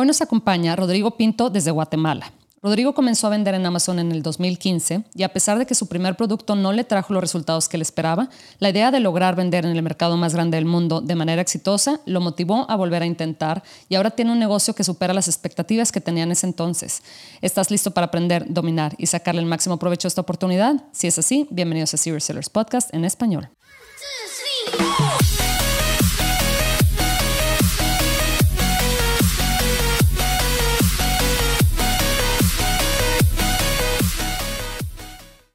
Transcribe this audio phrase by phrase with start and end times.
[0.00, 2.32] Hoy nos acompaña Rodrigo Pinto desde Guatemala.
[2.62, 5.88] Rodrigo comenzó a vender en Amazon en el 2015 y a pesar de que su
[5.88, 8.28] primer producto no le trajo los resultados que le esperaba,
[8.60, 11.98] la idea de lograr vender en el mercado más grande del mundo de manera exitosa
[12.06, 15.90] lo motivó a volver a intentar y ahora tiene un negocio que supera las expectativas
[15.90, 17.02] que tenía en ese entonces.
[17.42, 20.76] ¿Estás listo para aprender, dominar y sacarle el máximo provecho a esta oportunidad?
[20.92, 23.50] Si es así, bienvenidos a Serious Sellers Podcast en español.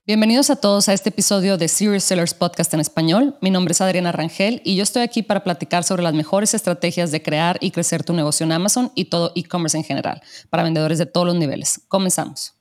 [0.06, 3.38] Bienvenidos a todos a este episodio de Serious Sellers Podcast en español.
[3.40, 7.10] Mi nombre es Adriana Rangel y yo estoy aquí para platicar sobre las mejores estrategias
[7.12, 10.98] de crear y crecer tu negocio en Amazon y todo e-commerce en general para vendedores
[10.98, 11.86] de todos los niveles.
[11.88, 12.54] Comenzamos.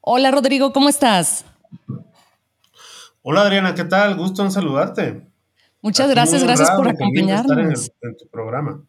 [0.00, 1.44] Hola Rodrigo, ¿cómo estás?
[3.22, 4.14] Hola Adriana, ¿qué tal?
[4.14, 5.26] Gusto en saludarte.
[5.82, 7.90] Muchas gracias, gracias por acompañarnos.
[8.02, 8.84] en tu programa.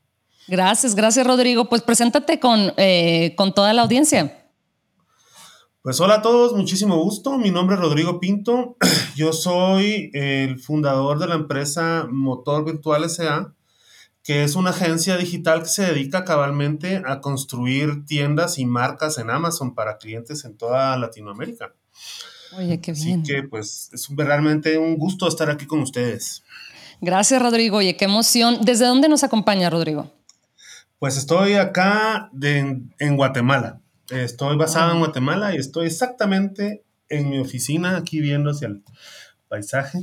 [0.47, 1.69] Gracias, gracias Rodrigo.
[1.69, 4.45] Pues preséntate con, eh, con toda la audiencia.
[5.81, 7.37] Pues hola a todos, muchísimo gusto.
[7.37, 8.75] Mi nombre es Rodrigo Pinto.
[9.15, 13.53] Yo soy el fundador de la empresa Motor Virtual SA,
[14.23, 19.29] que es una agencia digital que se dedica cabalmente a construir tiendas y marcas en
[19.29, 21.73] Amazon para clientes en toda Latinoamérica.
[22.57, 23.21] Oye, qué bien.
[23.21, 26.43] Así que pues es realmente un gusto estar aquí con ustedes.
[26.99, 27.77] Gracias, Rodrigo.
[27.77, 28.57] Oye, qué emoción.
[28.61, 30.16] ¿Desde dónde nos acompaña, Rodrigo?
[30.99, 33.81] Pues estoy acá en Guatemala.
[34.09, 38.83] Estoy basado en Guatemala y estoy exactamente en mi oficina, aquí viendo hacia el
[39.49, 39.99] paisaje.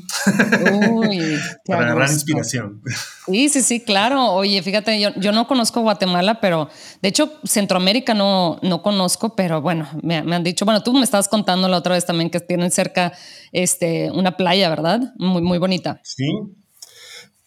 [0.90, 2.82] Uy, para agarrar inspiración.
[3.26, 4.32] Sí, sí, sí, claro.
[4.32, 6.68] Oye, fíjate, yo, no conozco Guatemala, pero
[7.02, 11.28] de hecho Centroamérica no, no conozco, pero bueno, me, han dicho, bueno, tú me estabas
[11.28, 13.12] contando la otra vez también que tienen cerca
[13.52, 15.00] este, una playa, ¿verdad?
[15.16, 16.00] Muy, muy bonita.
[16.02, 16.26] Sí,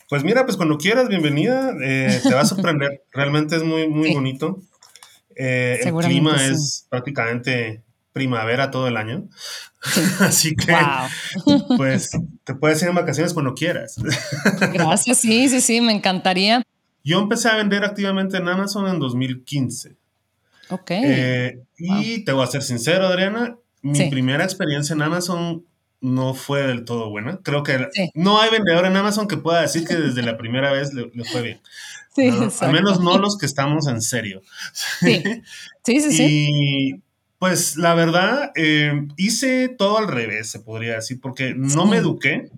[0.10, 1.74] pues mira, pues cuando quieras, bienvenida.
[1.84, 3.04] Eh, te va a sorprender.
[3.12, 4.62] Realmente es muy, muy bonito.
[5.36, 7.84] Eh, el clima es prácticamente
[8.14, 9.28] primavera todo el año.
[10.20, 10.76] Así que,
[11.78, 12.12] pues,
[12.44, 13.96] te puedes ir en vacaciones cuando quieras.
[14.74, 16.64] Gracias, sí, sí, sí, me encantaría.
[17.04, 19.96] Yo empecé a vender activamente en Amazon en 2015.
[20.70, 20.92] Ok.
[20.92, 25.64] Eh, y te voy a ser sincero, Adriana, mi primera experiencia en Amazon
[26.02, 27.40] no fue del todo buena.
[27.44, 30.94] Creo que no hay vendedor en Amazon que pueda decir que desde la primera vez
[30.94, 31.62] le, fue bien.
[32.18, 32.32] Sí,
[32.62, 34.42] Al menos no los que estamos en serio.
[34.74, 35.22] Sí,
[35.86, 36.50] sí, sí.
[36.52, 37.04] Y
[37.38, 42.50] pues la verdad, eh, hice todo al revés, se podría decir, porque no me eduqué.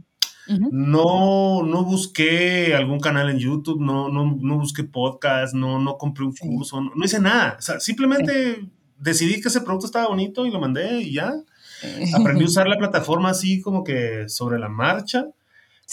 [0.48, 6.26] No, no busqué algún canal en YouTube, no, no, no busqué podcast, no, no compré
[6.26, 7.58] un curso, no, hice nada.
[7.60, 8.68] O sea, simplemente
[8.98, 11.34] decidí que ese producto estaba bonito y lo mandé y ya.
[12.16, 15.28] Aprendí a usar la plataforma así como que sobre la marcha.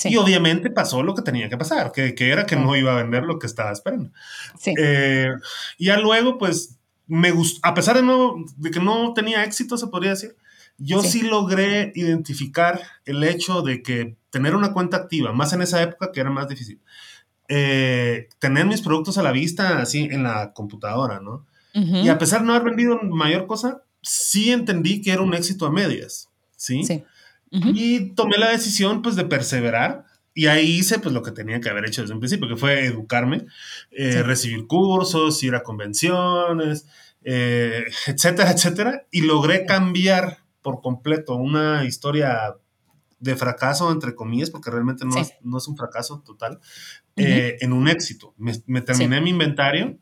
[0.04, 3.02] Y obviamente pasó lo que tenía que pasar, que, que era que no iba a
[3.02, 4.10] vender lo que estaba esperando.
[4.58, 4.74] Sí.
[4.78, 5.30] Eh,
[5.78, 6.76] y ya luego, pues,
[7.06, 10.36] me gustó, a pesar de, no, de que no tenía éxito, se podría decir,
[10.78, 11.22] yo sí.
[11.22, 16.20] logré identificar el hecho de que tener una cuenta activa, más en esa época que
[16.20, 16.80] era más difícil,
[17.48, 21.46] eh, tener mis productos a la vista así en la computadora, ¿no?
[21.78, 25.66] Y a pesar de no haber vendido mayor cosa, sí entendí que era un éxito
[25.66, 26.84] a medias, ¿sí?
[26.84, 27.02] Sí.
[27.50, 30.04] Y tomé la decisión, pues, de perseverar.
[30.34, 32.84] Y ahí hice, pues, lo que tenía que haber hecho desde un principio, que fue
[32.84, 33.46] educarme,
[33.90, 36.86] eh, recibir cursos, ir a convenciones,
[37.24, 39.06] eh, etcétera, etcétera.
[39.10, 42.56] Y logré cambiar por completo una historia
[43.18, 46.60] de fracaso, entre comillas, porque realmente no, es, no es, un fracaso total,
[47.16, 48.34] eh, en un éxito.
[48.36, 49.98] Me, terminé mi inventario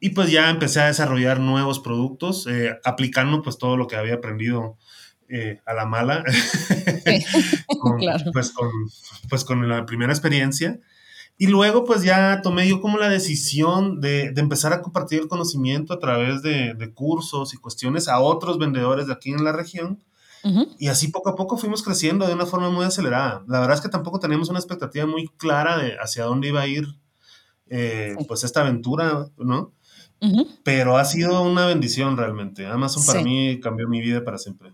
[0.00, 4.14] y pues ya empecé a desarrollar nuevos productos, eh, aplicando pues todo lo que había
[4.14, 4.76] aprendido
[5.28, 6.24] eh, a la mala,
[8.32, 8.70] pues, con,
[9.28, 10.78] pues, con, la primera experiencia.
[11.36, 15.28] Y luego pues ya tomé yo como la decisión de, de empezar a compartir el
[15.28, 19.52] conocimiento a través de, de, cursos y cuestiones a otros vendedores de aquí en la
[19.52, 20.02] región.
[20.78, 23.44] Y así poco a poco fuimos creciendo de una forma muy acelerada.
[23.48, 26.66] La verdad es que tampoco teníamos una expectativa muy clara de hacia dónde iba a
[26.66, 26.86] ir
[27.68, 29.74] eh, pues esta aventura, ¿no?
[30.64, 32.66] Pero ha sido una bendición realmente.
[32.66, 34.72] Amazon para mí cambió mi vida para siempre.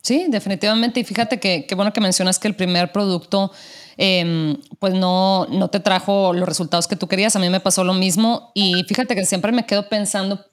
[0.00, 1.00] Sí, definitivamente.
[1.00, 3.52] Y fíjate que qué bueno que mencionas que el primer producto
[3.96, 7.36] em, pues no, no te trajo los resultados que tú querías.
[7.36, 8.50] A mí me pasó lo mismo.
[8.54, 10.44] Y fíjate que siempre me quedo pensando,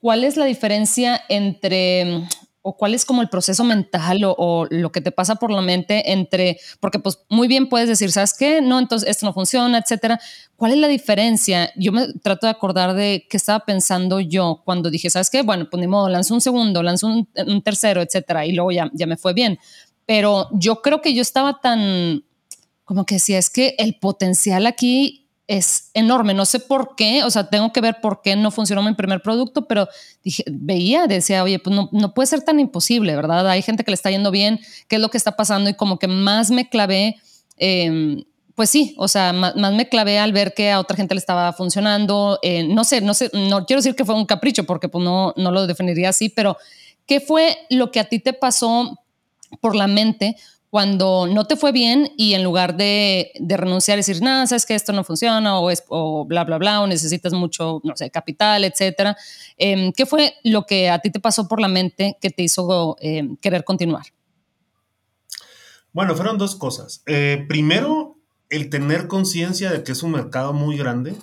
[0.00, 2.24] ¿cuál es la diferencia entre
[2.62, 6.12] o cuál es como el proceso mental o, lo que te pasa por la mente
[6.12, 8.60] entre, porque pues muy bien puedes decir, ¿sabes qué?
[8.60, 10.20] No, entonces esto no funciona, etcétera.
[10.56, 11.72] ¿Cuál es la diferencia?
[11.76, 15.42] Yo me trato de acordar de qué estaba pensando yo cuando dije, ¿sabes qué?
[15.42, 19.06] Bueno, pues ni modo, lanzo un segundo, lanzo un, tercero, etcétera, y luego ya, ya
[19.06, 19.58] me fue bien.
[20.04, 22.24] Pero yo creo que yo estaba tan
[22.84, 25.19] como que si es que el potencial aquí
[25.50, 26.32] es enorme.
[26.32, 29.20] No sé por qué, o sea, tengo que ver por qué no funcionó mi primer
[29.20, 29.88] producto, pero
[30.46, 33.48] veía, decía, oye, pues no, no puede ser tan imposible, ¿verdad?
[33.48, 35.68] Hay gente que le está yendo bien, ¿qué es lo que está pasando?
[35.68, 37.16] Y como que más me clavé,
[37.56, 38.22] em,
[38.54, 41.52] pues sí, o sea, más, me clavé al ver que a otra gente le estaba
[41.52, 42.38] funcionando.
[42.42, 45.34] Eh, no sé, no sé, no quiero decir que fue un capricho, porque pues no,
[45.36, 46.58] no lo definiría así, pero
[47.06, 49.00] ¿qué fue lo que a ti te pasó
[49.60, 50.36] por la mente
[50.70, 54.76] cuando no te fue bien y en lugar de, renunciar y decir, nada, sabes que
[54.76, 58.62] esto no funciona o, es, o bla, bla, bla, o necesitas mucho, no sé, capital,
[58.62, 59.16] etcétera,
[59.58, 62.96] em, ¿qué fue lo que a ti te pasó por la mente que te hizo
[63.00, 64.06] em, querer continuar?
[65.92, 67.02] Bueno, fueron dos cosas.
[67.06, 68.16] Eh, primero,
[68.48, 71.16] el tener conciencia de que es un mercado muy grande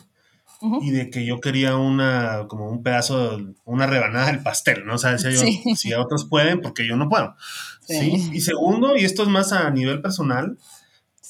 [0.81, 4.95] y de que yo quería una, como un pedazo, una rebanada del pastel, ¿no?
[4.95, 5.41] O sea, decía yo,
[5.75, 7.35] si a otros pueden, porque yo no puedo.
[7.81, 8.29] Sí.
[8.33, 10.57] Y segundo, y esto es más a nivel personal,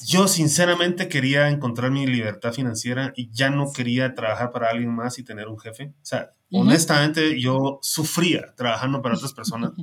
[0.05, 5.17] yo sinceramente quería encontrar mi libertad financiera y ya no quería trabajar para alguien más
[5.17, 5.93] y tener un jefe.
[6.01, 9.71] O sea, honestamente yo sufría trabajando para otras personas.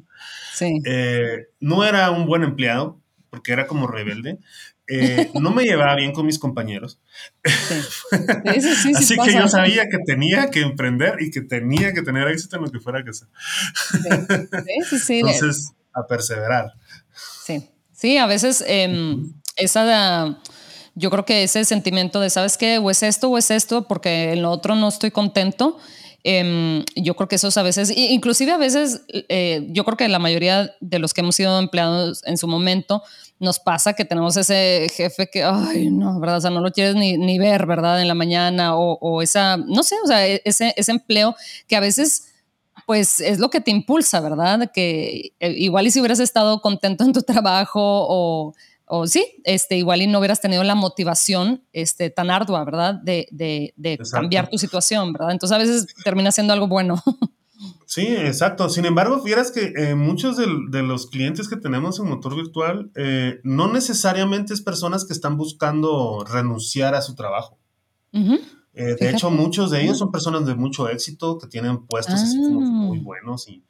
[0.55, 0.81] Sí.
[0.85, 4.38] Eh, no era un buen empleado porque era como rebelde,
[4.87, 7.01] eh, no me llevaba bien con mis compañeros.
[8.95, 12.63] Así que yo sabía que tenía que emprender y que tenía que tener éxito en
[12.63, 13.29] lo que fuera que sea.
[15.09, 16.73] Entonces, a perseverar.
[17.45, 20.39] Sí, sí, a veces em, esa,
[20.95, 22.79] yo creo que ese sentimiento de, ¿sabes qué?
[22.79, 25.79] O es esto o es esto, porque en lo otro no estoy contento.
[26.27, 30.19] Em, yo creo que eso a veces, inclusive a veces, eh, yo creo que la
[30.19, 33.03] mayoría de los que hemos sido empleados en su momento,
[33.41, 36.39] nos pasa que tenemos ese jefe que, ay, no, ¿verdad?
[36.39, 38.01] O sea, no lo quieres ni, ni ver, ¿verdad?
[38.01, 41.35] En la mañana o, o, esa, no sé, o sea, e-, ese, ese empleo
[41.67, 42.31] que a veces
[42.87, 44.71] pues es lo que te impulsa, ¿verdad?
[44.73, 48.55] Que eh, igual y si hubieras estado contento en tu trabajo o,
[48.87, 52.95] o sí, este, igual y no hubieras tenido la motivación este, tan ardua, ¿verdad?
[52.95, 55.33] De, de, de cambiar tu situación, ¿verdad?
[55.33, 57.03] Entonces a veces termina siendo algo bueno.
[57.94, 58.69] Sí, exacto.
[58.70, 62.91] Sin embargo, fieras que eh, muchos de, de, los clientes que tenemos en Motor Virtual
[62.96, 67.56] eh, no necesariamente es personas que están buscando renunciar a su trabajo.
[68.12, 72.37] Eh, de hecho, muchos de ellos son personas de mucho éxito que tienen puestos así
[72.37, 73.02] como muy ah.
[73.05, 73.62] buenos y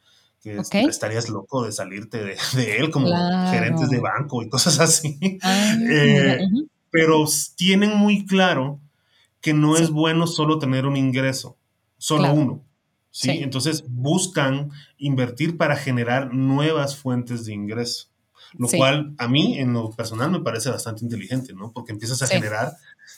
[0.43, 0.57] que
[0.89, 2.39] estarías loco de salirte de,
[2.79, 3.09] él como
[3.51, 5.39] gerentes de banco y cosas así.
[5.43, 5.77] Ah,
[6.91, 7.27] pero
[7.57, 8.81] tienen muy claro
[9.43, 11.59] que no es bueno solo tener un ingreso,
[11.99, 12.65] solo uno.
[13.15, 13.31] ¿Sí?
[13.31, 18.09] Entonces buscan invertir para generar nuevas fuentes de ingreso,
[18.55, 21.73] lo cual a mí en lo personal me parece bastante inteligente, ¿no?
[21.73, 22.77] Porque empiezas a generar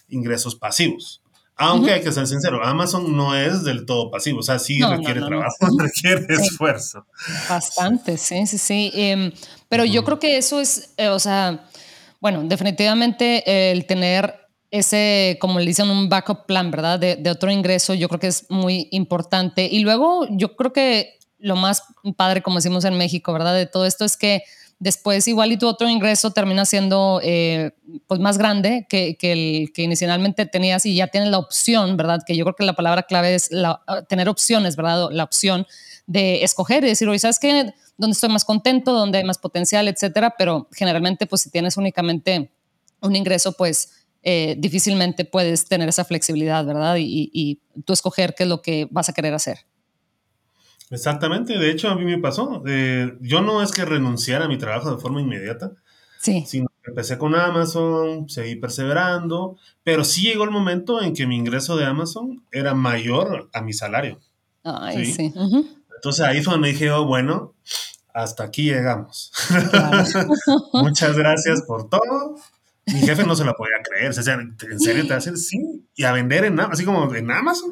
[0.08, 1.22] ingresos pasivos.
[1.56, 5.22] Aunque hay que ser sincero, Amazon no es del todo pasivo, o sea, sí requiere
[5.22, 7.06] trabajo, requiere esfuerzo.
[7.48, 8.90] Bastante, sí, sí, sí.
[8.92, 9.32] Em,
[9.70, 11.66] pero yo creo que eso es, eh, o sea,
[12.20, 14.45] bueno, definitivamente el tener
[14.78, 16.98] ese, como le dicen, un backup plan, ¿verdad?
[16.98, 19.68] De, otro ingreso, yo creo que es muy importante.
[19.70, 21.82] Y luego yo creo que lo más
[22.16, 23.54] padre, como decimos en México, ¿verdad?
[23.54, 24.42] De todo esto es que
[24.78, 27.72] después igual y tu otro ingreso termina siendo eh,
[28.06, 32.20] pues más grande que, que, el que inicialmente tenías y ya tienes la opción, ¿verdad?
[32.26, 35.08] Que yo creo que la palabra clave es la, tener opciones, ¿verdad?
[35.10, 35.66] La opción
[36.06, 37.72] de escoger y decir, oye, ¿sabes qué?
[37.96, 38.92] ¿Dónde estoy más contento?
[38.92, 39.88] ¿Dónde hay más potencial?
[39.88, 40.34] Etcétera.
[40.36, 42.50] Pero generalmente, pues si tienes únicamente
[43.00, 46.96] un ingreso, pues eh, difícilmente puedes tener esa flexibilidad, ¿verdad?
[46.98, 49.58] Y, tú escoger qué es lo que vas a querer hacer.
[50.90, 52.60] Exactamente, de hecho a mí me pasó.
[52.66, 55.74] Eh, yo no es que renunciara a mi trabajo de forma inmediata,
[56.18, 56.42] sí.
[56.44, 61.36] sino que empecé con Amazon, seguí perseverando, pero sí llegó el momento en que mi
[61.36, 64.18] ingreso de Amazon era mayor a mi salario.
[64.64, 65.32] Ay, sí.
[65.94, 67.54] Entonces ahí fue donde dije, oh, bueno,
[68.12, 69.30] hasta aquí llegamos.
[70.72, 72.34] Muchas gracias por todo
[72.86, 74.10] mi jefe no se la podía creer.
[74.10, 75.36] O sea, ¿en serio te hacen?
[75.36, 75.58] Sí.
[75.96, 77.70] Y a vender en así como en Amazon.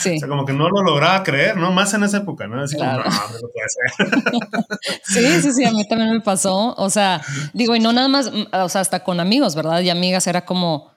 [0.00, 0.16] Sí.
[0.16, 1.72] O sea, como que no lo lograba creer, ¿no?
[1.72, 2.62] Más en esa época, ¿no?
[2.62, 5.00] Así como, no, no puede ser.
[5.02, 6.74] sí, sí, sí, a mí también me pasó.
[6.76, 7.22] O sea,
[7.54, 9.80] digo, y no nada más, o sea, hasta con amigos, ¿verdad?
[9.80, 10.90] Y amigas era como,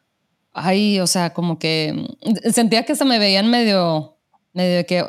[0.52, 2.06] ay, o sea, como que
[2.52, 4.18] sentía que hasta me veían medio,
[4.52, 5.06] medio de que,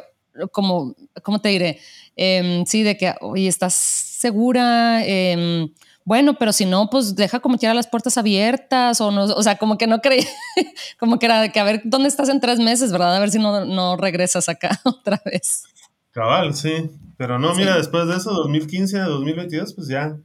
[0.53, 0.95] como,
[1.25, 1.81] ¿cómo te diré?
[2.15, 5.03] Em, sí, de que, oye, ¿estás segura?
[5.05, 5.69] Eh,
[6.05, 9.57] bueno, pero si no, pues deja como quiera las puertas abiertas o no, o sea,
[9.57, 10.27] como que no creí,
[10.99, 13.17] como que era que a ver dónde estás en tres meses, ¿verdad?
[13.17, 15.65] A ver si no, no regresas acá otra vez.
[16.11, 20.17] Cabal, sí, pero no, mira, después de eso, 2015 a 2022, pues ya,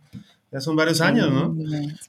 [0.52, 1.56] ya son varios años, ¿no?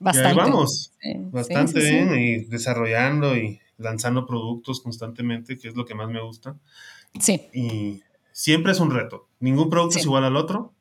[0.00, 0.28] Bastante.
[0.28, 0.92] Y ahí vamos,
[1.30, 6.56] bastante bien y desarrollando y lanzando productos constantemente, que es lo que más me gusta.
[7.18, 7.48] Sí.
[7.54, 10.74] Y siempre es un reto, ningún producto es igual al otro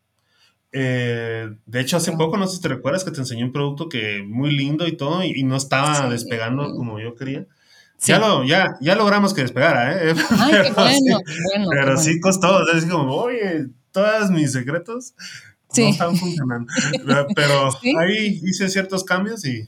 [0.71, 3.89] Eh, de hecho, hace poco, no sé si te recuerdas, que te enseñé un producto
[3.89, 7.45] que muy lindo y todo, y, no estaba despegando como yo quería.
[8.05, 10.13] Ya, lo, ya, ya logramos que despegara, ¿eh?
[10.29, 15.13] Ay, pero, qué bueno, sí, bueno, pero sí costó, es como, oye, todos mis secretos
[15.77, 16.71] no están funcionando.
[17.35, 19.67] pero ahí hice ciertos cambios y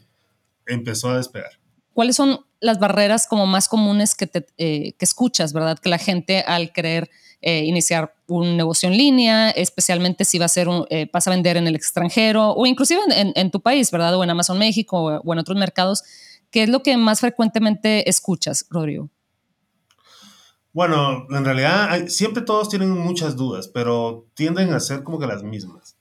[0.65, 1.51] empezó a despegar.
[1.93, 5.77] ¿Cuáles son las barreras como más comunes que, te, eh, que escuchas, verdad?
[5.79, 7.09] Que la gente al querer
[7.41, 11.31] eh, iniciar un negocio en línea, especialmente si va a ser un, eh, vas a
[11.31, 14.15] vender en el extranjero o inclusive en, tu país, ¿verdad?
[14.15, 16.03] O en Amazon México o, en otros mercados.
[16.51, 19.09] ¿Qué es lo que más frecuentemente escuchas, Rodrigo?
[20.73, 25.43] Bueno, en realidad siempre todos tienen muchas dudas, pero tienden a ser como que las
[25.43, 25.97] mismas.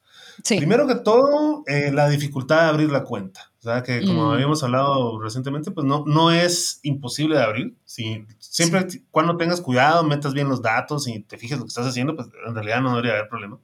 [0.47, 3.50] Primero que todo, eh, la dificultad de abrir la cuenta.
[3.61, 4.31] O sea, que como mm.
[4.31, 7.77] habíamos hablado recientemente, pues no, no es imposible de abrir.
[7.85, 11.87] Si, siempre cuando tengas cuidado, metas bien los datos y te fijes lo que estás
[11.87, 13.59] haciendo, pues en realidad no debería haber problema.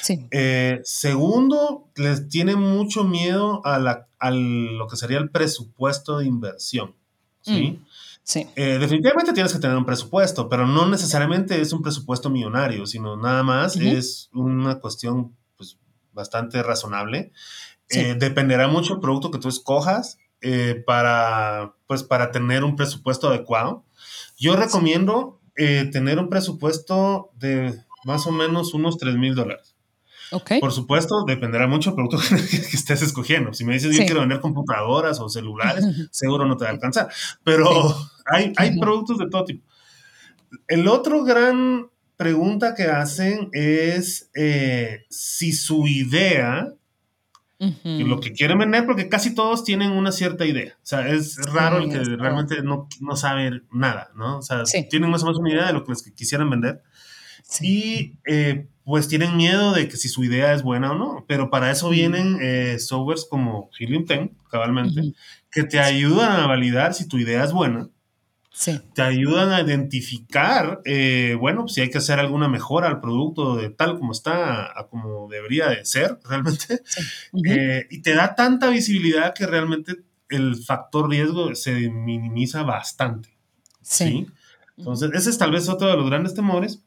[0.00, 0.28] Sí.
[0.30, 6.94] Eh, segundo, les tiene mucho miedo a, la, lo que sería el presupuesto de inversión.
[7.40, 7.80] ¿sí?
[7.80, 7.86] Mm.
[8.22, 8.46] Sí.
[8.54, 13.16] Eh, definitivamente tienes que tener un presupuesto, pero no necesariamente es un presupuesto millonario, sino
[13.16, 15.34] nada más es una cuestión
[16.12, 17.32] bastante razonable.
[17.90, 23.28] Eh, dependerá mucho el producto que tú escojas eh, para, pues, para tener un presupuesto
[23.28, 23.84] adecuado.
[24.38, 29.76] Yo recomiendo eh, tener un presupuesto de más o menos unos 3 mil dólares.
[30.30, 30.60] Okay.
[30.60, 32.18] Por supuesto, dependerá mucho del producto
[32.50, 33.52] que, estés escogiendo.
[33.52, 37.08] Si me dices, yo quiero vender computadoras o celulares, seguro no te va a alcanzar.
[37.44, 37.68] Pero
[38.24, 39.66] hay, hay productos de todo tipo.
[40.68, 46.72] El otro gran pregunta que hacen es eh, si su idea,
[47.84, 50.74] lo que quieren vender, porque casi todos tienen una cierta idea.
[50.76, 54.38] O sea, es raro el que realmente no, no, sabe nada, ¿no?
[54.38, 56.82] O sea, tienen más o menos una idea de lo que quisieran vender.
[57.60, 61.24] Y eh, pues tienen miedo de que si su idea es buena o no.
[61.28, 65.12] Pero para eso vienen eh, softwares como Helium 10, cabalmente,
[65.50, 67.88] que te ayudan a validar si tu idea es buena
[68.94, 73.70] te ayudan a identificar, eh, bueno, si hay que hacer alguna mejora al producto de
[73.70, 76.82] tal como está, a como debería de ser realmente.
[77.46, 79.96] Eh, y te da tanta visibilidad que realmente
[80.28, 83.30] el factor riesgo se minimiza bastante.
[83.80, 84.26] Sí.
[84.76, 86.84] Entonces, ese es tal vez otro de los grandes temores.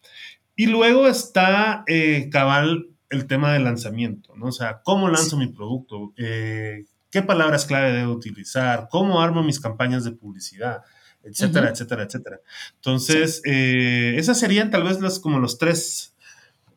[0.55, 4.47] Y luego está eh, cabal el tema del lanzamiento, ¿no?
[4.47, 6.13] O sea, ¿cómo lanzo mi producto?
[6.15, 8.87] ¿Qué palabras clave debo utilizar?
[8.89, 10.81] ¿Cómo armo mis campañas de publicidad?
[11.25, 12.39] Etcétera, etcétera, etcétera.
[12.75, 16.15] Entonces, eh, esas serían tal vez los, como los tres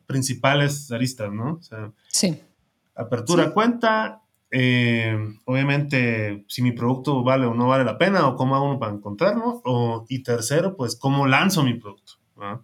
[0.05, 1.53] principales aristas, ¿no?
[1.53, 2.41] O sea, sí.
[2.95, 5.15] Apertura cuenta, eh,
[5.45, 8.91] obviamente si mi producto vale o no vale la pena o cómo hago uno para
[8.91, 12.18] encontrarlo, o, y tercero, pues cómo lanzo mi producto.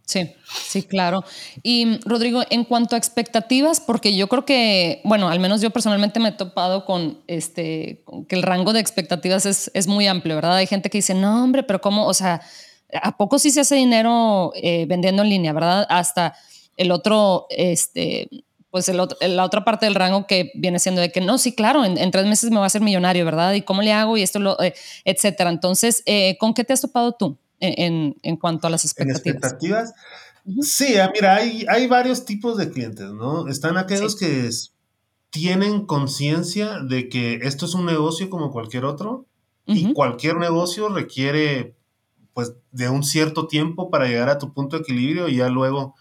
[0.06, 1.24] Sí, sí, claro.
[1.64, 6.20] Y Rodrigo, en cuanto a expectativas, porque yo creo que, bueno, al menos yo personalmente
[6.20, 10.56] me he topado con este, que el rango de expectativas es, es muy amplio, ¿verdad?
[10.56, 12.08] Hay gente que dice, no, hombre, pero ¿cómo?
[12.08, 12.42] O sea,
[13.02, 15.86] ¿a poco sí se hace dinero eh, vendiendo en línea, verdad?
[15.90, 16.36] Hasta
[16.78, 18.30] el otro, este,
[18.72, 21.86] pues el la otra parte del rango que viene siendo de que no, sí, claro,
[21.86, 23.54] en, tres meses me voy a hacer millonario, ¿verdad?
[23.54, 24.18] ¿Y cómo le hago?
[24.18, 24.74] Y esto, lo, eh,
[25.06, 25.50] etcétera.
[25.50, 27.38] Entonces, eh, ¿con qué te has topado tú?
[27.60, 29.26] En, en cuanto a las expectativas.
[29.26, 29.94] expectativas?
[30.62, 33.48] Sí, ah, mira, hay, hay varios tipos de clientes, ¿no?
[33.48, 34.50] Están aquellos que
[35.32, 39.26] tienen conciencia de que esto es un negocio como cualquier otro
[39.66, 41.76] y cualquier negocio requiere
[42.34, 45.96] pues de un cierto tiempo para llegar a tu punto de equilibrio y ya luego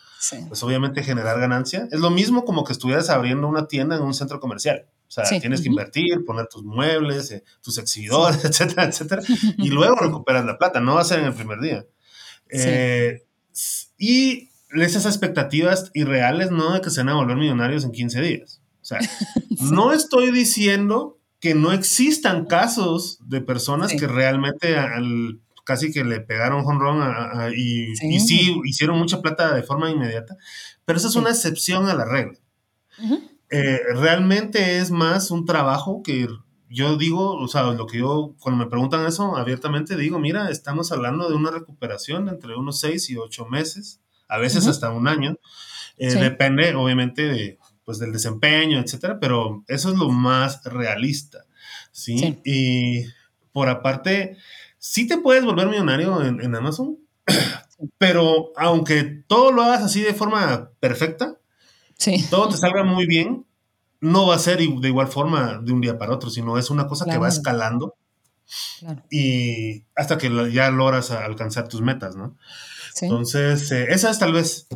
[0.48, 1.88] pues obviamente generar ganancia.
[1.90, 4.86] Es lo mismo como que estuvieras abriendo una tienda en un centro comercial.
[5.16, 9.22] O sea, tienes que invertir, poner tus muebles, eh, tus exhibidores, etcétera, etcétera.
[9.58, 11.86] Y luego recuperas la plata, no va a ser en el primer día.
[12.50, 13.22] Eh,
[13.96, 18.60] y esas expectativas irreales, no de que se van a volver millonarios en 15 días.
[18.82, 18.98] O sea,
[19.70, 24.76] no estoy diciendo que no existan casos de personas que realmente
[25.64, 30.36] casi que le pegaron honrón y, y, sí hicieron mucha plata de forma inmediata,
[30.84, 32.38] pero esa es una excepción a la regla.
[33.56, 36.26] Eh, realmente es más un trabajo que
[36.68, 40.90] yo digo, o sea, lo que yo, cuando me preguntan eso abiertamente, digo, mira, estamos
[40.90, 45.38] hablando de una recuperación entre unos seis y ocho meses, a veces hasta un año.
[45.98, 51.44] Eh, depende, obviamente, de, pues, del desempeño, etcétera, pero eso es lo más realista,
[51.92, 52.40] ¿sí?
[52.44, 53.04] Y
[53.52, 54.36] por aparte,
[54.78, 56.98] sí te puedes volver millonario en, en Amazon,
[57.98, 61.38] pero aunque todo lo hagas así de forma perfecta,
[62.30, 63.46] todo te salga muy bien,
[64.00, 66.86] no va a ser de igual forma de un día para otro, sino es una
[66.86, 67.96] cosa que va escalando
[69.10, 72.36] y hasta que ya logras alcanzar tus metas, ¿no?
[73.00, 74.68] Entonces, eh, esa es tal vez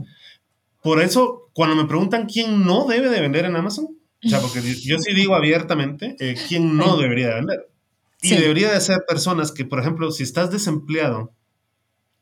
[0.83, 3.89] por eso, cuando me preguntan quién no debe de vender en Amazon,
[4.25, 7.71] o sea, porque yo sí digo abiertamente eh, quién no debería de vender.
[8.21, 11.33] Y debería de ser personas que, por ejemplo, si estás desempleado,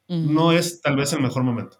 [0.09, 1.79] no es tal vez el mejor momento.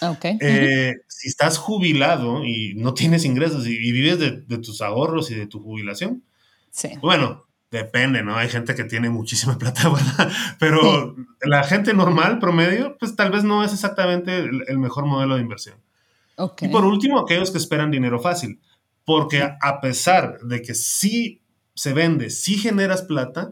[0.00, 0.36] Okay.
[0.40, 5.46] Eh, si estás jubilado y no tienes ingresos y, vives de, tus ahorros y de
[5.46, 6.24] tu jubilación,
[6.72, 6.88] sí.
[7.00, 8.34] bueno, depende, ¿no?
[8.34, 10.32] Hay gente que tiene muchísima plata, ¿verdad?
[10.58, 15.42] Pero la gente normal, promedio, pues tal vez no es exactamente el, mejor modelo de
[15.42, 15.76] inversión.
[16.34, 16.66] Okay.
[16.66, 18.58] Y por último, aquellos que esperan dinero fácil,
[19.04, 21.40] porque a pesar de que sí
[21.76, 23.50] se vende, sí generas plata,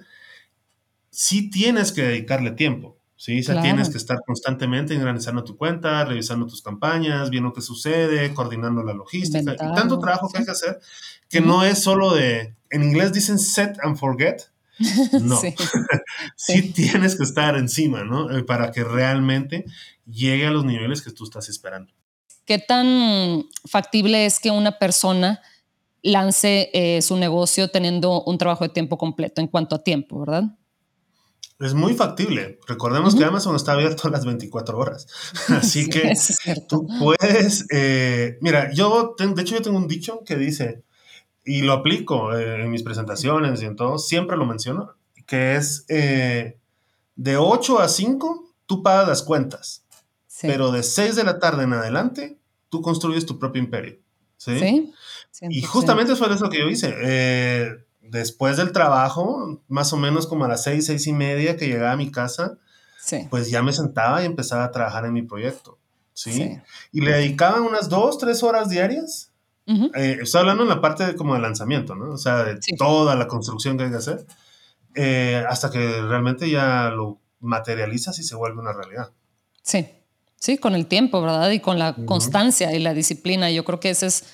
[1.11, 2.97] sí tienes que dedicarle tiempo.
[3.21, 7.61] Sí, o sea, tienes que estar constantemente organizando tu cuenta, revisando tus campañas, viendo qué
[7.61, 10.81] sucede, coordinando la logística y tanto trabajo que hay que hacer
[11.29, 14.45] que no es solo de, en inglés dicen set and forget.
[15.21, 15.39] No,
[16.37, 16.73] sí.
[16.73, 18.35] tienes que estar encima, ¿no?
[18.35, 19.67] Eh, para que realmente
[20.07, 21.93] llegue a los niveles que tú estás esperando.
[22.47, 25.43] ¿Qué tan factible es que una persona
[26.01, 30.45] lance eh, su negocio teniendo un trabajo de tiempo completo en cuanto a tiempo, verdad?
[31.61, 32.59] Es muy factible.
[32.67, 35.07] Recordemos que Amazon está abierto a las 24 horas.
[35.49, 36.15] Así que
[36.67, 40.83] tú puedes, eh, mira, yo, de hecho yo tengo un dicho que dice,
[41.45, 44.95] y lo aplico eh, en mis presentaciones y en todo, siempre lo menciono,
[45.27, 46.59] que es eh,
[47.17, 49.85] de 8 a 5, tú pagas las cuentas,
[50.41, 52.39] pero de 6 de la tarde en adelante,
[52.71, 53.99] tú construyes tu propio imperio.
[54.39, 54.91] Sí.
[55.43, 60.65] Y justamente eso que yo hice después del trabajo, más o menos como a las
[60.65, 62.59] seis, seis y media que llegaba a mi casa,
[63.31, 65.79] pues ya me sentaba y empezaba a trabajar en mi proyecto.
[66.13, 66.59] ¿sí?
[66.93, 69.29] Y le dedicaba unas dos, tres horas diarias.
[69.67, 72.13] Eh, estoy hablando en la parte de, como de lanzamiento, ¿no?
[72.13, 74.27] O sea, de toda la construcción que hay que hacer,
[74.97, 79.13] eh, hasta que realmente ya lo materializas y se vuelve una realidad.
[79.63, 79.87] Sí,
[80.35, 81.51] sí, con el tiempo, ¿verdad?
[81.53, 83.49] Y con la constancia y la disciplina.
[83.53, 84.25] Yo creo que ese es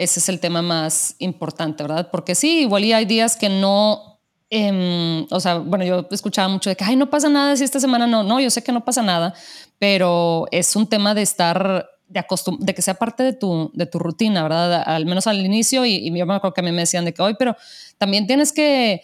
[0.00, 2.08] ese es el tema más importante, ¿verdad?
[2.10, 6.76] Porque sí, igual hay días que no, em, o sea, bueno, yo escuchaba mucho de
[6.76, 9.02] que, ay, no pasa nada si esta semana no, no, yo sé que no pasa
[9.02, 9.34] nada,
[9.78, 12.24] pero es un tema de estar, de,
[12.60, 14.82] de que sea parte de tu, de tu rutina, ¿verdad?
[14.86, 17.12] Al menos al inicio, y, y yo me acuerdo que a mí me decían de
[17.12, 17.54] que, hoy, pero
[17.98, 19.02] también tienes que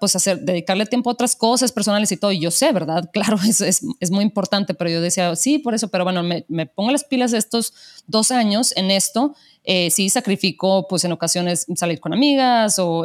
[0.00, 2.32] pues hacer, dedicarle tiempo a otras cosas personales y todo.
[2.32, 3.10] Y yo sé, ¿verdad?
[3.12, 6.44] Claro, es, es, es muy importante, pero yo decía, sí, por eso, pero bueno, me,
[6.48, 7.72] me pongo las pilas estos
[8.06, 13.04] dos años en esto eh, sí sacrifico, pues en ocasiones salir con amigas o,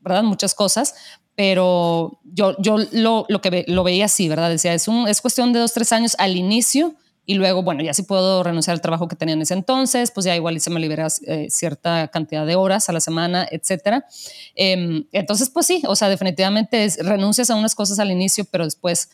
[0.00, 0.22] ¿verdad?
[0.22, 0.94] Muchas cosas,
[1.34, 4.50] pero yo, yo lo, lo que lo veía así, ¿verdad?
[4.50, 6.94] Decía, es, un, es cuestión de dos, tres años al inicio
[7.26, 10.26] y luego, bueno, ya si puedo renunciar al trabajo que tenía en ese entonces, pues
[10.26, 14.04] ya igual se me libera eh, cierta cantidad de horas a la semana, etcétera.
[14.54, 18.64] Em, entonces, pues sí, o sea, definitivamente es, renuncias a unas cosas al inicio, pero
[18.64, 19.10] después,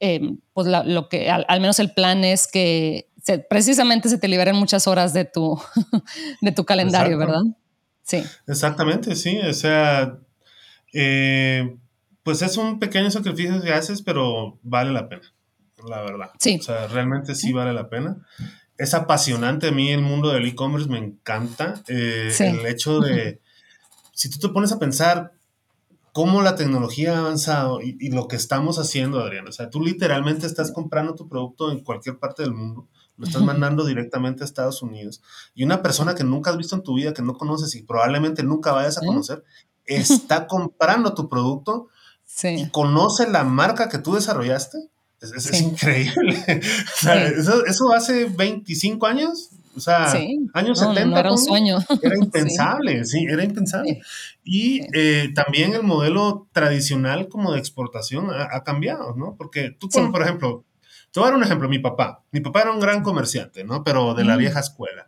[0.00, 3.08] em, pues lo que, al, menos el plan es que
[3.48, 5.60] precisamente se te liberan muchas horas de tu,
[6.40, 7.42] de tu calendario, ¿verdad?
[8.02, 8.22] Sí.
[8.46, 9.38] Exactamente, sí.
[9.38, 10.18] O sea,
[10.92, 11.76] eh,
[12.22, 15.32] pues es un pequeño sacrificio que haces, pero vale la pena,
[15.88, 16.30] la verdad.
[16.38, 16.58] Sí.
[16.60, 18.16] O sea, realmente sí vale la pena.
[18.76, 21.82] Es apasionante a mí el mundo del e-commerce, me encanta.
[21.88, 23.40] Eh, el hecho de,
[24.12, 25.32] si tú te pones a pensar
[26.12, 29.80] cómo la tecnología ha avanzado y, y, lo que estamos haciendo, Adrián, o sea, tú
[29.80, 34.46] literalmente estás comprando tu producto en cualquier parte del mundo lo estás mandando directamente a
[34.46, 35.22] Estados Unidos.
[35.54, 38.42] Y una persona que nunca has visto en tu vida, que no conoces y probablemente
[38.42, 39.44] nunca vayas a conocer,
[39.84, 41.88] está comprando tu producto
[42.44, 44.78] y conoce la marca que tú desarrollaste.
[45.20, 46.36] Es, increíble.
[47.36, 50.12] eso, hace 25 años, o sea,
[50.52, 51.20] años 70.
[51.20, 51.78] era un sueño.
[52.02, 54.00] Era impensable, sí, era impensable.
[54.42, 59.36] Y eh, también el modelo tradicional como de exportación ha, cambiado, ¿no?
[59.36, 60.64] Porque tú, por ejemplo,
[61.12, 62.24] te voy a dar un ejemplo, mi papá.
[62.32, 63.84] Mi papá era un gran comerciante, ¿no?
[63.84, 65.06] Pero de la vieja escuela.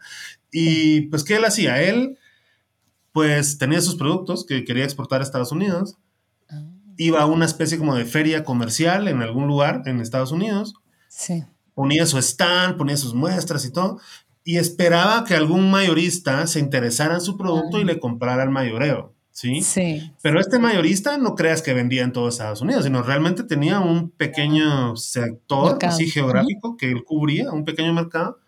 [0.53, 1.83] Y pues, ¿qué él hacía?
[1.83, 2.19] Él,
[3.13, 5.97] pues, tenía sus productos que quería exportar a Estados Unidos.
[6.51, 6.63] Ah.
[6.99, 10.75] Iba a una especie como de feria comercial en algún lugar en Estados Unidos.
[11.09, 11.45] Sí.
[11.75, 13.99] Ponía su stand, ponía sus muestras y todo.
[14.45, 19.14] Y esperaba que algún mayorista se interesara en su producto y le comprara el mayoreo.
[19.35, 19.61] ¿Sí?
[19.63, 20.13] Sí.
[20.23, 24.11] Pero este mayorista no creas que vendía en todo Estados Unidos, sino realmente tenía un
[24.11, 28.39] pequeño sector así geográfico que él cubría, un pequeño mercado.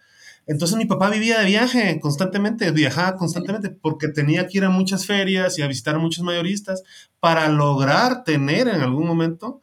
[0.47, 5.07] Entonces mi papá vivía de viaje constantemente, viajaba constantemente porque tenía que ir a muchas
[5.07, 6.85] ferias y a visitar a muchos mayoristas
[7.19, 9.61] para lograr tener en algún momento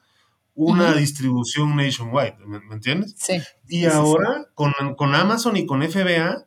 [0.55, 3.15] una distribución nationwide, ¿me, entiendes?
[3.17, 3.41] Sí.
[3.67, 6.45] Y ahora Con, con Amazon y con FBA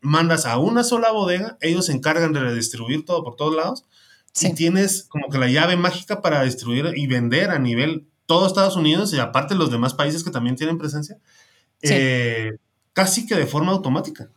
[0.00, 3.84] mandas a una sola bodega, ellos se encargan de redistribuir todo por todos lados
[4.32, 8.76] si tienes como que la llave mágica para distribuir y vender a nivel todo Estados
[8.76, 11.18] Unidos y aparte los demás países que también tienen presencia,
[11.82, 12.52] eh,
[12.92, 14.30] casi que de forma automática.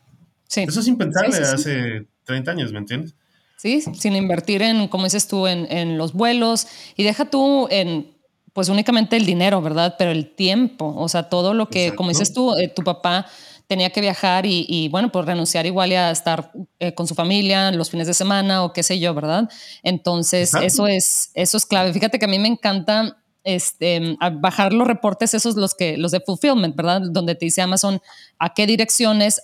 [0.54, 3.16] Eso es impensable hace 30 años, ¿me entiendes?
[3.58, 8.16] Sí, sin invertir en, como dices tú, en, en los vuelos y deja tú en,
[8.54, 9.96] pues únicamente el dinero, ¿verdad?
[9.98, 13.26] Pero el tiempo, o sea, todo lo que, como dices tú, eh, tu papá
[13.68, 17.90] tenía que viajar y, bueno, pues renunciar igual a estar eh, con su familia los
[17.90, 19.50] fines de semana o qué sé yo, ¿verdad?
[19.84, 21.94] Entonces, eso es, eso es clave.
[21.94, 26.20] Fíjate que a mí me encanta este, bajar los reportes, esos los que los de
[26.20, 27.02] fulfillment, ¿verdad?
[27.12, 28.02] Donde te dice Amazon
[28.40, 29.40] a qué direcciones.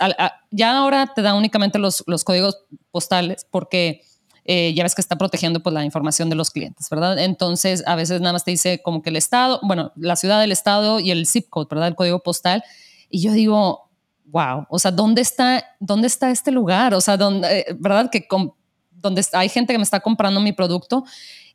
[0.49, 4.01] ya ahora te da únicamente los, los códigos postales porque
[4.43, 7.19] eh, ya ves que está protegiendo pues la información de los clientes, ¿verdad?
[7.19, 10.51] Entonces a veces nada más te dice como que el estado, bueno, la ciudad del
[10.51, 11.89] estado y el zip code, ¿verdad?
[11.89, 12.63] El código postal.
[13.07, 13.90] Y yo digo,
[14.31, 16.93] wow, o sea, ¿dónde está, dónde está este lugar?
[16.93, 18.09] O sea, ¿dónde, eh, ¿verdad?
[18.09, 18.27] Que
[19.01, 21.03] donde hay gente que me está comprando mi producto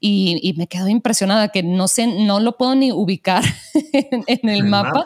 [0.00, 3.42] y, me quedo impresionada que no sé, no lo puedo ni ubicar
[4.26, 5.04] en, el, mapa.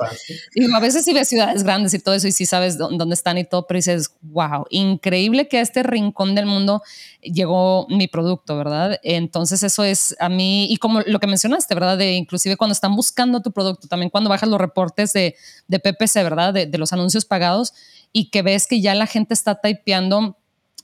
[0.54, 3.38] Y a veces sí ves ciudades grandes y todo eso y sí sabes dónde están
[3.38, 6.82] y todo, pero dices, wow, increíble que a este rincón del mundo
[7.22, 8.98] llegó mi producto, ¿verdad?
[9.02, 11.98] Entonces eso es a mí, y como lo que mencionaste, ¿verdad?
[11.98, 15.36] De inclusive cuando están buscando tu producto, también cuando bajas los reportes de,
[15.68, 16.52] de PPC, ¿verdad?
[16.52, 17.74] De, de los anuncios pagados
[18.12, 20.36] y que ves que ya la gente está typeando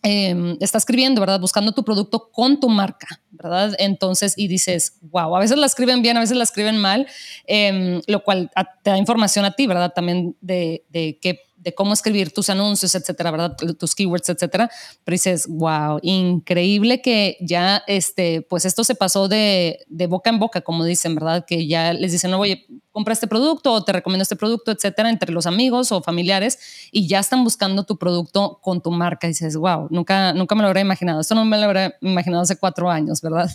[0.08, 1.40] Em, está escribiendo, ¿verdad?
[1.40, 3.74] Buscando tu producto con tu marca, ¿verdad?
[3.80, 7.08] Entonces, y dices, wow, a veces la escriben bien, a veces la escriben mal,
[7.44, 8.48] em, lo cual
[8.84, 9.92] te da información a ti, ¿verdad?
[9.92, 13.56] También de, de qué de cómo escribir tus anuncios, etcétera, ¿verdad?
[13.76, 14.70] Tus keywords, etcétera.
[15.02, 20.38] Pero dices, wow, increíble que ya, este, pues esto se pasó de, de boca en
[20.38, 21.44] boca, como dicen, ¿verdad?
[21.44, 25.10] Que ya les dicen, no, oye, compra este producto o te recomiendo este producto, etcétera,
[25.10, 29.26] entre los amigos o familiares y ya están buscando tu producto con tu marca.
[29.26, 31.20] Y dices, wow, nunca, nunca me lo habría imaginado.
[31.20, 33.50] Esto no me lo habría imaginado hace cuatro años, ¿verdad?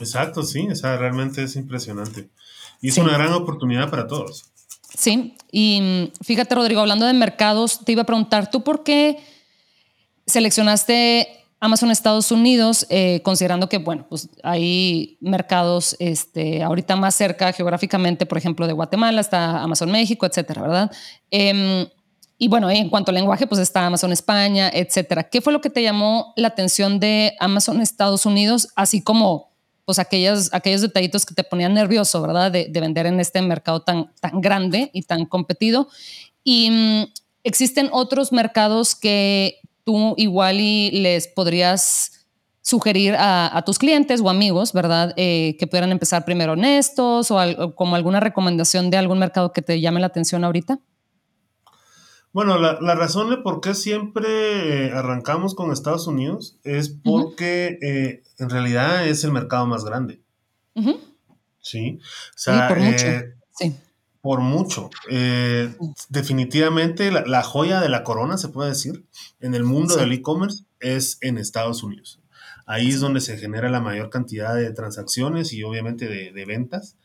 [0.00, 2.30] Exacto, sí, o sea, realmente es impresionante.
[2.80, 4.51] Y es una gran oportunidad para todos.
[4.96, 9.18] Sí, y mm, fíjate, Rodrigo, hablando de mercados, te iba a preguntar, ¿tú por qué
[10.26, 17.52] seleccionaste Amazon Estados Unidos, eh, considerando que, bueno, pues hay mercados este, ahorita más cerca
[17.52, 20.90] geográficamente, por ejemplo, de Guatemala, está Amazon México, etcétera, ¿verdad?
[21.30, 21.86] Em,
[22.36, 25.22] y bueno, en cuanto al lenguaje, pues está Amazon España, etcétera.
[25.22, 29.51] ¿Qué fue lo que te llamó la atención de Amazon Estados Unidos, así como
[29.84, 32.50] pues aquellos, detallitos que te ponían nervioso, ¿verdad?
[32.50, 35.88] De, vender en este mercado tan, tan grande y tan competido.
[36.44, 37.12] Y mm,
[37.44, 42.12] existen otros mercados que tú igual y les podrías
[42.62, 45.12] sugerir a, tus clientes o amigos, ¿verdad?
[45.16, 49.80] Eh, que pudieran empezar primero honestos o, como alguna recomendación de algún mercado que te
[49.80, 50.78] llame la atención ahorita.
[52.32, 58.22] Bueno, la, razón de por qué siempre eh, arrancamos con Estados Unidos es porque eh,
[58.38, 60.22] en realidad es el mercado más grande.
[61.60, 62.00] Sí.
[62.00, 63.06] O sea, por mucho.
[63.06, 63.76] Eh, sí.
[64.22, 64.88] Por mucho.
[66.08, 69.04] definitivamente la, joya de la corona, se puede decir,
[69.40, 72.20] en el mundo del e-commerce es en Estados Unidos.
[72.64, 76.96] Ahí es donde se genera la mayor cantidad de transacciones y obviamente de, de ventas.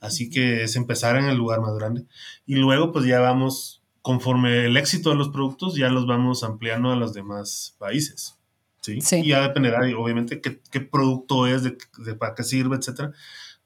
[0.00, 2.04] Así que es empezar en el lugar más grande.
[2.44, 6.92] Y luego pues ya vamos conforme el éxito de los productos, ya los vamos ampliando
[6.92, 8.36] a los demás países.
[8.82, 8.98] ¿sí?
[9.22, 11.74] Y ya dependerá, obviamente, qué, qué producto es, de,
[12.14, 13.14] para qué sirve, etcétera.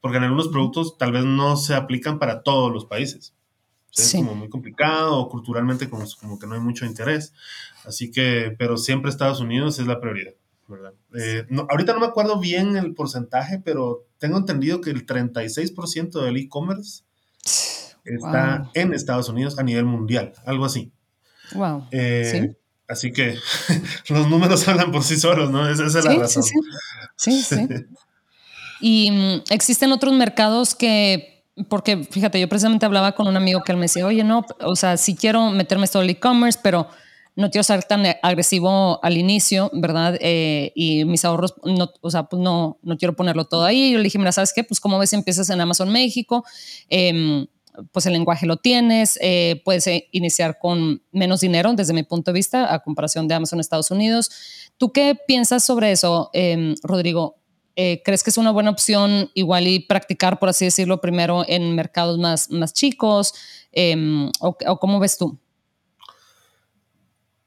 [0.01, 3.35] Porque en algunos productos tal vez no se aplican para todos los países.
[3.97, 7.33] Es como muy complicado o culturalmente como, como, que no hay mucho interés.
[7.85, 10.35] Así que, pero siempre Estados Unidos es la prioridad.
[10.69, 10.95] ¿verdad?
[11.19, 16.23] Eh, no, ahorita no me acuerdo bien el porcentaje, pero tengo entendido que el 36%
[16.23, 17.03] del e-commerce
[18.15, 20.93] está en Estados Unidos a nivel mundial, algo así.
[21.53, 21.87] Wow.
[21.91, 22.55] Eh,
[22.87, 23.37] así que
[24.09, 25.69] los números hablan por sí solos, ¿no?
[25.69, 26.45] Esa, es la razón.
[27.17, 27.57] Sí, sí.
[28.81, 33.73] y mm, existen otros mercados que, porque fíjate, yo precisamente hablaba con un amigo que
[33.73, 36.87] él me decía, oye, no, o sea, sí quiero meterme esto el e-commerce, pero
[37.35, 40.17] no quiero ser tan agresivo al inicio, ¿verdad?
[40.21, 43.93] Eh, y mis ahorros, no, o sea, pues no, no quiero ponerlo todo ahí.
[43.93, 44.63] Yo le dije, mira, ¿sabes qué?
[44.63, 46.45] Pues como ves, empiezas en Amazon México.
[46.89, 47.47] Eh,
[47.93, 52.33] pues el lenguaje lo tienes, eh, puedes eh, iniciar con menos dinero desde mi punto
[52.33, 54.31] de vista a comparación de Amazon Estados Unidos.
[54.77, 57.37] ¿Tú qué piensas sobre eso, em, Rodrigo?
[57.77, 61.75] Eh, ¿Crees que es una buena opción igual y practicar, por así decirlo, primero en
[61.75, 63.35] mercados más, más chicos?
[63.73, 65.39] Em, o, cómo ves tú?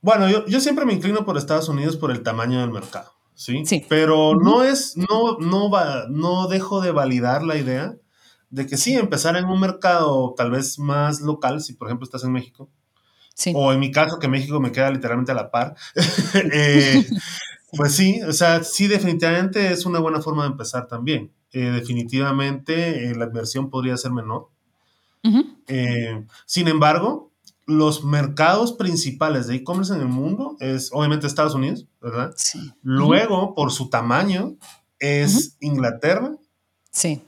[0.02, 3.65] Bueno, yo, yo, siempre me inclino por Estados Unidos por el tamaño del mercado, ¿sí?
[3.65, 3.86] sí.
[3.88, 7.96] Pero no es, no, no, va, no dejo de validar la idea
[8.51, 12.23] de que sí, empezar en un mercado tal vez más local, si por ejemplo estás
[12.23, 12.69] en México,
[13.55, 15.75] o en mi caso que México me queda literalmente a la par,
[16.53, 17.07] eh,
[17.71, 21.31] pues sí, o sea, sí definitivamente es una buena forma de empezar también.
[21.53, 24.49] Eh, definitivamente eh, la inversión podría ser menor.
[26.45, 27.31] sin embargo,
[27.65, 32.33] los mercados principales de e-commerce en el mundo es obviamente Estados Unidos, ¿verdad?
[32.35, 32.73] Sí.
[32.83, 34.55] Luego, por su tamaño,
[34.99, 36.35] es Inglaterra,
[36.91, 37.23] sí.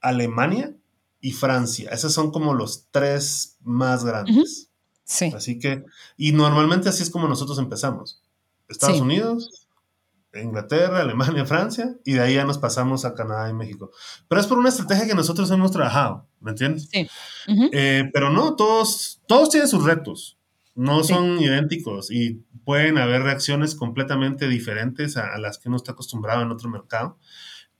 [0.00, 0.74] Alemania
[1.20, 1.90] y Francia.
[1.90, 4.70] Esos son como los tres más grandes.
[5.04, 5.32] Sí.
[5.34, 5.84] Así que,
[6.16, 8.22] y normalmente así es como nosotros empezamos.
[8.68, 9.68] Estados Unidos,
[10.34, 13.90] Inglaterra, Alemania, Francia, y de ahí ya nos pasamos a Canadá y México.
[14.28, 16.88] Pero es por una estrategia que nosotros hemos trabajado, ¿me entiendes?
[16.90, 17.08] Sí.
[17.72, 20.38] Eh, pero no, todos, todos tienen sus retos,
[20.74, 26.42] no son idénticos y pueden haber reacciones completamente diferentes a, las que uno está acostumbrado
[26.42, 27.18] en otro mercado.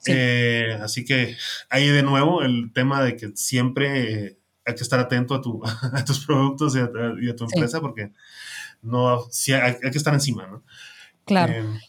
[0.06, 1.36] Eh, así que
[1.68, 5.60] ahí de nuevo el tema de que siempre hay que estar atento a, tu,
[5.92, 8.12] a tus productos y a, tu empresa porque
[8.82, 9.24] no,
[9.62, 10.62] hay, que estar encima, ¿no?
[11.24, 11.52] Claro.
[11.52, 11.80] Eh,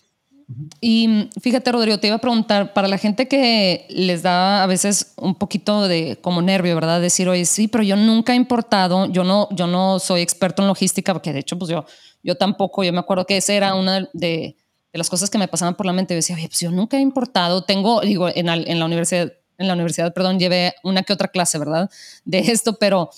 [0.81, 5.13] y fíjate, Rodrigo, te iba a preguntar, para la gente que les da a veces
[5.17, 6.99] un poquito de como nervio, ¿verdad?
[6.99, 10.67] Decir, oye, sí, pero yo nunca he importado, yo no, yo no soy experto en
[10.67, 11.85] logística, porque de hecho, pues yo,
[12.23, 14.55] yo tampoco, yo me acuerdo que esa era una de,
[14.91, 16.13] de las cosas que me pasaban por la mente.
[16.13, 19.73] Yo decía, oye, pues yo nunca he importado, tengo, digo, en, la universidad, en la
[19.73, 21.89] universidad, perdón, llevé una que otra clase, ¿verdad?
[22.25, 23.09] De esto, pero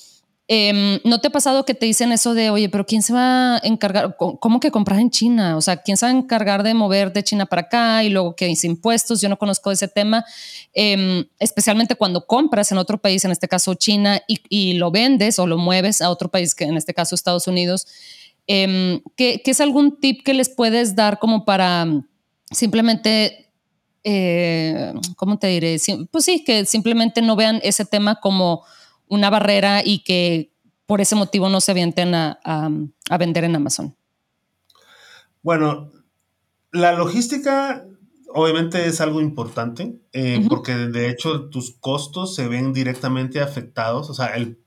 [0.54, 3.56] Em, ¿No te ha pasado que te dicen eso de, oye, pero quién se va
[3.56, 4.18] a encargar?
[4.18, 5.56] ¿Cómo que comprar en China?
[5.56, 8.36] O sea, ¿quién se va a encargar de mover de China para acá y luego
[8.36, 9.22] que dice impuestos?
[9.22, 10.26] Yo no conozco ese tema,
[10.74, 15.48] em, especialmente cuando compras en otro país, en este caso China, y, lo vendes o
[15.48, 17.88] lo mueves a otro país, que en este caso Estados Unidos.
[18.54, 21.88] Em, ¿qué, es algún tip que les puedes dar como para
[22.52, 23.50] simplemente
[24.04, 25.78] eh, ¿cómo te diré?
[26.12, 28.66] Pues sí, que simplemente no vean ese tema como
[29.08, 30.52] una barrera y que
[30.86, 32.70] por ese motivo no se avienten a,
[33.18, 33.96] vender en Amazon?
[35.42, 35.90] Bueno,
[36.74, 37.86] la logística
[38.34, 44.14] obviamente es algo importante eh, porque de hecho tus costos se ven directamente afectados, o
[44.14, 44.60] sea, el,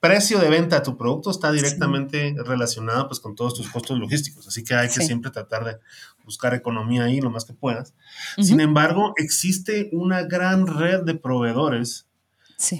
[0.00, 4.46] precio de venta de tu producto está directamente relacionado pues con todos tus costos logísticos,
[4.46, 5.78] así que hay que siempre tratar de
[6.24, 7.94] buscar economía ahí lo más que puedas.
[8.38, 12.06] Sin embargo, existe una gran red de proveedores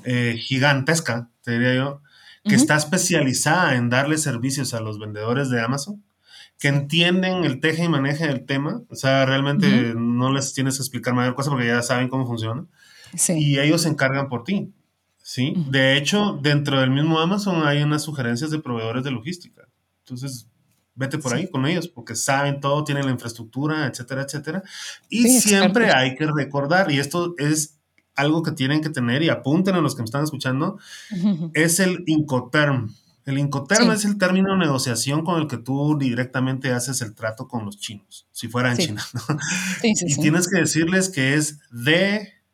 [0.05, 2.03] eh, gigantesca, te diría yo,
[2.45, 6.03] que está especializada en darle servicios a los vendedores de Amazon,
[6.59, 10.83] que entienden el teje y maneje del tema, o sea, realmente no les tienes que
[10.83, 12.67] explicar mayor cosa porque ya saben cómo funciona,
[13.29, 14.73] y ellos se encargan por ti.
[15.25, 15.55] ¿Sí?
[15.71, 19.67] De hecho, dentro del mismo Amazon hay unas sugerencias de proveedores de logística.
[20.01, 20.47] Entonces,
[20.95, 24.63] vete por ahí con ellos, porque saben todo, tienen la infraestructura, etcétera, etcétera.
[25.09, 27.79] Y siempre hay que recordar, y esto es
[28.15, 30.79] algo que tienen que tener y apunten a los que me están escuchando,
[31.55, 32.95] es el Incoterm.
[33.25, 37.49] El Incoterm es el término de negociación con el que tú directamente haces el trato
[37.49, 39.03] con los chinos, si fuera en China.
[39.83, 42.45] y tienes que decirles que es DDP.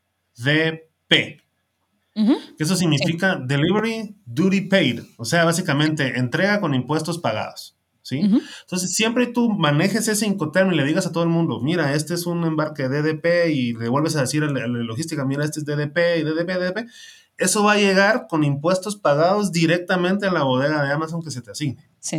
[2.15, 7.81] Que eso significa Delivery Duty Paid, o sea, básicamente entrega con impuestos pagados.
[8.19, 12.15] Entonces, siempre tú manejes ese Incoterm y le digas a todo el mundo, mira, este
[12.15, 15.67] es un embarque DDP y le vuelves a decir a la, logística, mira, este es
[15.67, 16.89] DDP y DDP, DDP,
[17.37, 21.41] eso va a llegar con impuestos pagados directamente a la bodega de Amazon que se
[21.41, 21.89] te asigne.
[22.01, 22.19] Sí.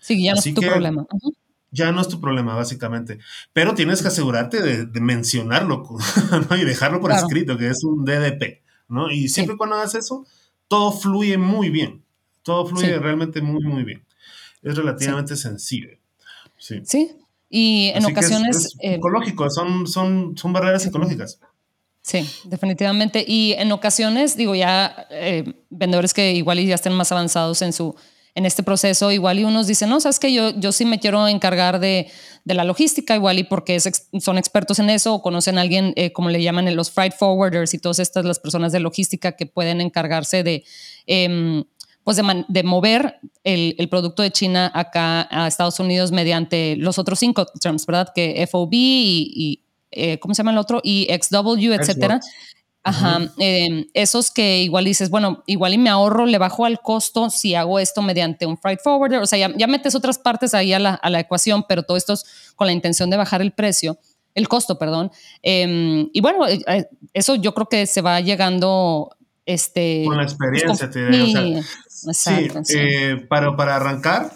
[0.00, 0.24] ¿Sí?
[0.24, 1.06] ya no es tu problema.
[1.70, 3.18] Ya no es tu problema, básicamente.
[3.52, 5.82] Pero tienes que asegurarte de, mencionarlo
[6.60, 8.62] y dejarlo por escrito, que es un DDP.
[8.92, 9.10] ¿No?
[9.10, 10.24] Y siempre cuando hagas eso,
[10.68, 12.04] todo fluye muy bien.
[12.42, 14.04] Todo fluye realmente muy, muy bien
[14.62, 15.98] es relativamente sensible.
[16.58, 16.80] Sí.
[16.84, 17.10] Sí.
[17.50, 18.56] Y en ocasiones.
[18.56, 21.38] Es, eh, psicológico, son, son, son barreras psicológicas.
[22.00, 23.24] Sí, definitivamente.
[23.26, 27.94] Y en ocasiones, digo, ya eh, vendedores que igual ya estén más avanzados en su
[28.34, 31.28] en este proceso, igual y unos dicen, no, sabes que yo, yo sí me quiero
[31.28, 32.10] encargar de,
[32.44, 36.12] de la logística, igual y porque son expertos en eso o conocen a alguien, eh,
[36.12, 39.80] como le llaman los freight forwarders y todas estas las personas de logística que pueden
[39.80, 40.64] encargarse de
[41.06, 41.64] em,
[42.04, 47.20] pues de, mover el, el, producto de China acá a Estados Unidos mediante los otros
[47.20, 48.08] cinco terms, ¿verdad?
[48.12, 50.80] Que FOB y, eh, ¿cómo se llama el otro?
[50.82, 52.20] Y XW, etcétera.
[52.84, 57.30] Ajá, em, esos que igual dices, bueno, igual y me ahorro, le bajo al costo
[57.30, 60.80] si hago esto mediante un freight forwarder, o sea, ya, metes otras partes ahí a
[60.80, 62.24] la, a la, ecuación, pero todo esto es
[62.56, 63.98] con la intención de bajar el precio,
[64.34, 65.12] el costo, perdón.
[65.42, 69.14] Em, y bueno, eh, eh, eso yo creo que se va llegando
[69.46, 71.62] este, con la pues, experiencia, te diré.
[71.86, 74.32] sí, eh, para, para arrancar,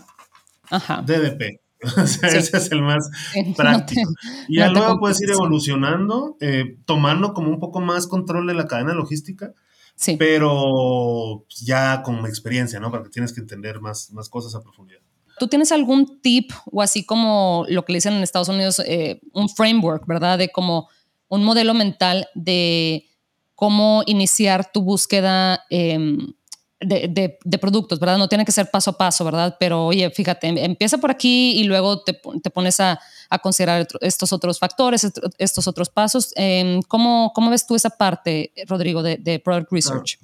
[1.05, 1.66] DDP.
[2.23, 3.11] Ese es el más
[3.57, 4.11] práctico.
[4.49, 8.67] y ya luego puedes ir evolucionando, eh, tomando como un poco más control de la
[8.67, 9.53] cadena logística,
[9.95, 10.17] sí.
[10.19, 12.91] pero ya con experiencia, ¿no?
[12.91, 15.01] Porque tienes que entender más, más cosas a profundidad.
[15.39, 19.21] ¿Tú tienes algún tip o así como lo que le dicen en Estados Unidos, eh,
[19.33, 20.39] un framework, ¿verdad?
[20.39, 20.89] De como
[21.29, 23.07] un modelo mental de
[23.55, 26.35] cómo iniciar tu búsqueda em,
[26.81, 28.19] de, de, productos, ¿verdad?
[28.19, 29.57] No tiene que ser paso a paso, ¿verdad?
[29.59, 33.87] Pero oye, fíjate, em, empieza por aquí y luego te, te pones a, a, considerar
[34.01, 36.33] estos otros factores, estos otros pasos.
[36.37, 40.19] Em, ¿cómo, ¿Cómo, ves tú esa parte, Rodrigo, de, de Product Research?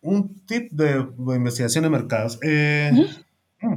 [0.00, 2.38] Un tip de, investigación de mercados.
[2.42, 2.90] Eh,
[3.60, 3.76] mm,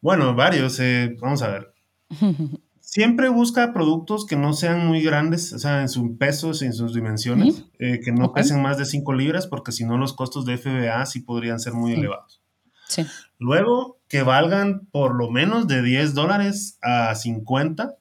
[0.00, 0.78] bueno, varios.
[0.80, 1.72] Eh, vamos a ver.
[2.96, 6.72] Siempre busca productos que no sean muy grandes, o sea, en sus pesos y en
[6.72, 10.46] sus dimensiones, eh, que no pesen más de 5 libras, porque si no los costos
[10.46, 12.40] de FBA sí podrían ser muy elevados.
[12.88, 13.04] Sí.
[13.38, 17.98] Luego, que valgan por lo menos de 10 dólares a 50,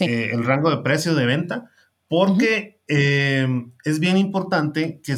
[0.00, 1.70] eh, el rango de precio de venta,
[2.06, 3.48] porque eh,
[3.86, 5.16] es bien importante que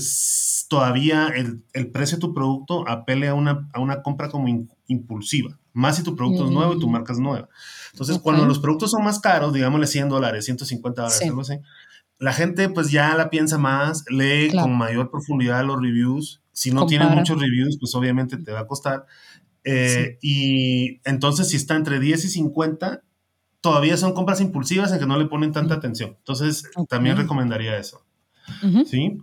[0.68, 5.58] todavía el, el, precio de tu producto apele a una, a una compra como impulsiva,
[5.76, 6.92] más si tu producto es nuevo y tu mm.
[6.92, 7.48] marca es nueva.
[7.92, 11.54] Entonces, cuando los productos son más caros, digámosle 100 dólares, 150 dólares, algo así,
[12.18, 16.42] la gente pues ya la piensa más, lee con mayor profundidad los reviews.
[16.52, 19.06] Si no tiene muchos reviews, pues obviamente te va a costar.
[19.64, 23.02] Eh, y entonces, si está entre 10 y 50,
[23.60, 26.14] todavía son compras impulsivas en que no le ponen tanta atención.
[26.18, 28.06] Entonces, también recomendaría eso.
[28.86, 29.18] ¿Sí?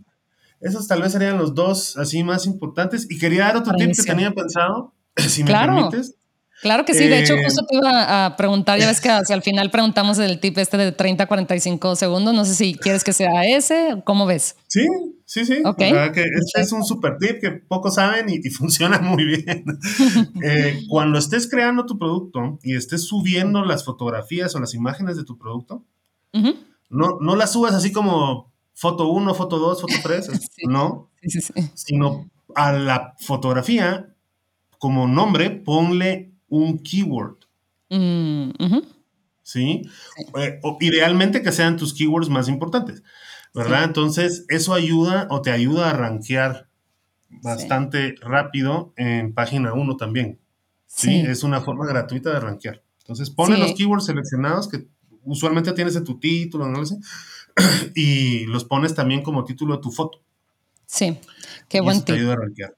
[0.59, 3.07] Esos tal vez serían los dos así más importantes.
[3.09, 6.15] Y quería dar otro tip que tenía pensado, si me permites.
[6.63, 9.41] Claro que sí, de hecho, justo te iba a preguntar, ya ves que hacia el
[9.41, 13.11] final preguntamos el tip este de 30 a 45 segundos, no sé si quieres que
[13.11, 14.55] sea ese, ¿cómo ves?
[14.67, 14.87] Sí,
[15.25, 15.61] sí, sí.
[15.65, 15.91] Okay.
[16.13, 19.65] que este es un super tip que pocos saben y, funciona muy bien.
[20.43, 25.23] Eh, cuando estés creando tu producto y estés subiendo las fotografías o las imágenes de
[25.23, 25.83] tu producto,
[26.89, 30.29] no, no las subas así como foto 1, foto 2, foto 3,
[30.67, 31.09] no,
[31.73, 34.13] sino a la fotografía
[34.79, 37.37] como nombre ponle un keyword.
[37.89, 38.51] Mm,
[39.41, 39.81] ¿Sí?
[40.37, 43.03] Eh, idealmente que sean tus keywords más importantes,
[43.53, 43.83] ¿verdad?
[43.83, 46.69] Entonces, eso ayuda o te ayuda a rankear
[47.41, 50.39] bastante rápido en página 1 también.
[50.85, 51.23] ¿sí?
[51.27, 52.83] Es una forma gratuita de rankear.
[52.99, 54.87] Entonces, pone los keywords seleccionados que
[55.23, 56.81] usualmente tienes en tu título, no
[57.95, 60.21] y los pones también como título de tu foto.
[60.85, 61.17] Sí,
[61.67, 62.75] qué buen eso Te ayuda a rankear.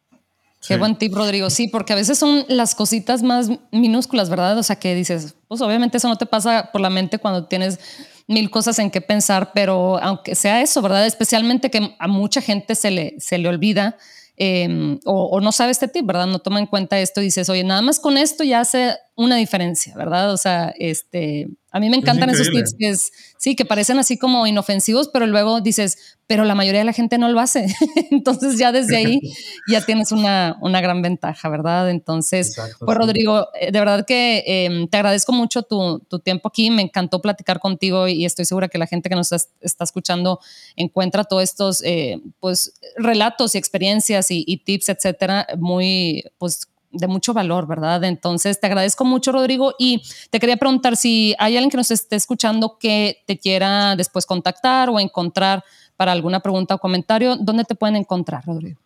[0.68, 1.50] Qué buen tip, Rodrigo.
[1.50, 4.58] Sí, porque a veces son las cositas más minúsculas, ¿verdad?
[4.58, 7.80] O sea, que dices, pues obviamente eso no te pasa por la mente cuando tienes
[8.28, 11.06] mil cosas en qué pensar, pero aunque sea eso, ¿verdad?
[11.06, 13.98] Especialmente que a mucha gente se le, se le olvida
[14.38, 16.28] em, o, no sabe este tip, ¿verdad?
[16.28, 19.38] No toma en cuenta esto y dices, oye, nada más con esto ya hace una
[19.38, 20.34] diferencia, ¿verdad?
[20.34, 22.94] O sea, este, a mí me encantan esos tips que
[23.38, 27.18] sí, que parecen así como inofensivos, pero luego dices, pero la mayoría de la gente
[27.18, 27.66] no lo hace.
[28.12, 29.20] Entonces ya desde ahí
[29.72, 31.90] ya tienes una, una gran ventaja, ¿verdad?
[31.90, 36.70] Entonces, pues Rodrigo, eh, de verdad que em, te agradezco mucho tu, tu, tiempo aquí,
[36.70, 40.40] me encantó platicar contigo y estoy segura que la gente que nos está, escuchando
[40.76, 47.08] encuentra todos estos eh, pues relatos y experiencias y, y tips, etcétera, muy pues de
[47.08, 48.04] mucho valor, ¿verdad?
[48.04, 52.16] Entonces, te agradezco mucho, Rodrigo, y te quería preguntar si hay alguien que nos esté
[52.16, 55.64] escuchando que te quiera después contactar o encontrar
[55.96, 58.80] para alguna pregunta o comentario, ¿dónde te pueden encontrar, Rodrigo?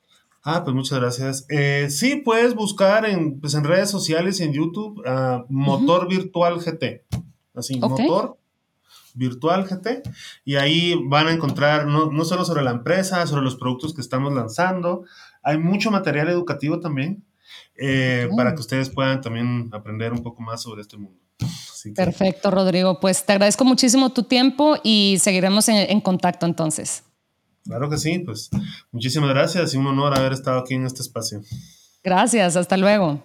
[0.44, 1.46] Ah, pues muchas gracias.
[1.50, 5.02] Eh, sí, puedes buscar en, pues en redes sociales y en YouTube
[5.50, 7.06] Motor Virtual GT.
[7.54, 8.38] Así, Motor
[9.16, 10.02] Virtual GT.
[10.46, 14.02] Y ahí van a encontrar no, no, solo sobre la empresa, sobre los productos que
[14.02, 15.04] estamos lanzando.
[15.44, 17.24] Hay mucho material educativo también.
[17.82, 21.20] Eh, para que ustedes puedan también aprender un poco más sobre este mundo.
[21.96, 23.00] Perfecto, Rodrigo.
[23.00, 27.04] Pues te agradezco muchísimo tu tiempo y seguiremos en, contacto entonces.
[27.64, 28.50] Claro que sí, pues
[28.92, 31.42] muchísimas gracias y un honor haber estado aquí en este espacio.
[32.04, 33.24] Gracias, hasta luego.